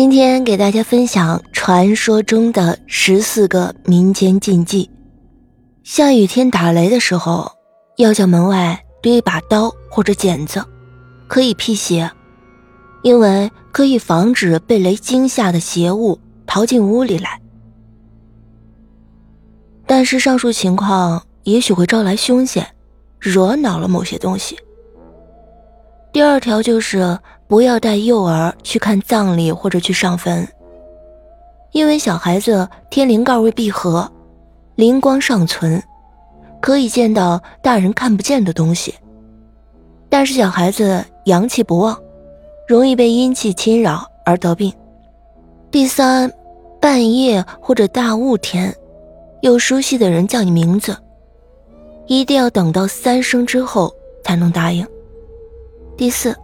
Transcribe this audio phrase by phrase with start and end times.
[0.00, 4.88] 今天给大家分享传说中的十四个民间禁忌。
[5.82, 7.52] 下雨天打雷的时候，
[7.98, 10.64] 要将门外堆一把刀或者剪子，
[11.28, 12.10] 可以辟邪，
[13.02, 17.38] 因为可以防止被雷惊吓的邪物逃进屋里来。
[19.84, 22.66] 但是上述情况也许会招来凶险，
[23.18, 24.58] 惹恼了某些东西。
[26.12, 30.46] 第二条就是不要带幼儿去看葬礼或者去上坟，
[31.70, 34.10] 因为小孩子天灵盖未闭合，
[34.74, 35.80] 灵光尚存，
[36.60, 38.94] 可以见到大人看不见的东西。
[40.08, 41.96] 但是小孩子阳气不旺，
[42.66, 44.72] 容易被阴气侵扰而得病。
[45.70, 46.32] 第三，
[46.80, 48.74] 半夜或者大雾天，
[49.42, 50.96] 有熟悉的人叫你名字，
[52.08, 54.84] 一定要等到三声之后才能答应。
[56.00, 56.34] 第四，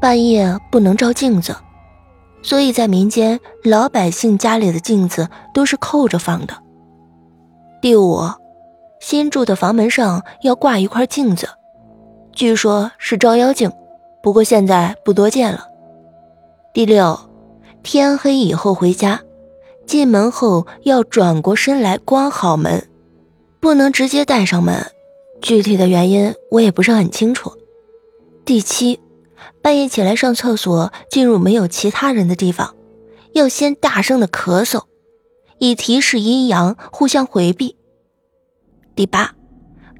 [0.00, 1.54] 半夜不能照镜子，
[2.42, 6.54] 所以在民间老百姓家里的镜子都是扣着放的。
[7.80, 8.22] 第五，
[8.98, 11.48] 新住的房门上要挂一块镜子，
[12.32, 13.70] 据说是照妖镜，
[14.20, 15.68] 不过现在不多见了。
[16.74, 17.16] 第六，
[17.84, 19.20] 天黑以后回家，
[19.86, 22.88] 进门后要转过身来关好门，
[23.60, 24.90] 不能直接带上门，
[25.40, 27.55] 具体的原因我也不是很清楚。
[28.46, 29.00] 第七，
[29.60, 32.76] 半夜起来上厕所，进入没有其他人的地方，
[33.32, 34.84] 要先大声的咳嗽，
[35.58, 37.76] 以提示阴阳互相回避。
[38.94, 39.34] 第八，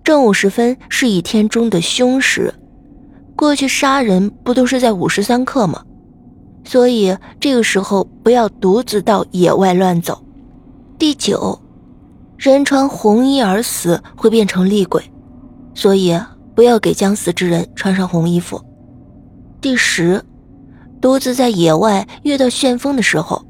[0.05, 2.55] 正午时分是一天中的凶时，
[3.35, 5.85] 过去杀人不都是在午时三刻吗？
[6.63, 10.25] 所以这个时候不要独自到野外乱走。
[10.97, 11.61] 第九，
[12.39, 15.03] 人穿红衣而死会变成厉鬼，
[15.75, 16.17] 所以。
[16.57, 18.61] 不要给将死之人穿上红衣服。
[19.61, 20.25] 第十，
[21.03, 23.47] 独自在野外遇到旋风的时候，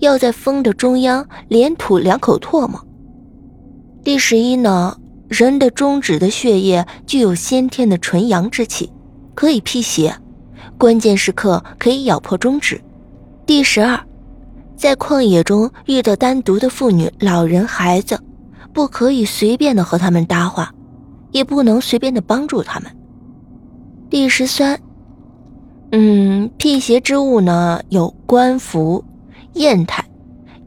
[0.00, 2.84] 要在风的中央连吐两口唾沫。
[4.02, 4.96] 第十一呢，
[5.28, 8.92] 人的中指的血液具有先天的纯阳之气，
[9.36, 10.12] 可以辟邪，
[10.76, 12.80] 关键时刻可以咬破中指。
[13.46, 14.00] 第十二，
[14.76, 18.18] 在旷野中遇到单独的妇女、老人、孩子，
[18.72, 20.72] 不可以随便的和他们搭话。
[21.30, 22.90] 也不能随便的帮助他们。
[24.10, 24.80] 第十三，
[25.92, 29.04] 嗯，辟邪之物呢有官服、
[29.52, 30.04] 砚台、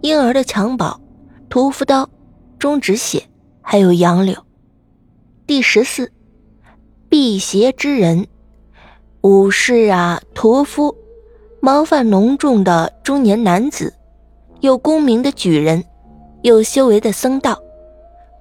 [0.02, 1.00] 婴儿的襁褓、
[1.50, 2.08] 屠夫刀、
[2.60, 3.24] 中指血，
[3.62, 4.36] 还有杨柳。
[5.48, 6.12] 第十四，
[7.10, 8.28] 辟邪之人，
[9.22, 10.96] 武士啊，屠夫，
[11.60, 13.94] 毛发浓重的中年男子，
[14.60, 15.84] 有功名的举人，
[16.44, 17.60] 有修为的僧道，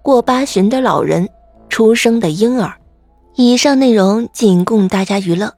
[0.03, 1.29] 过八旬的老人。
[1.71, 2.75] 出生的婴儿，
[3.37, 5.55] 以上内容仅供大家娱乐。